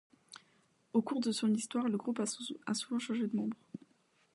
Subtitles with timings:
[0.93, 3.55] Au cours de son histoire, le groupe a souvent changé de membres.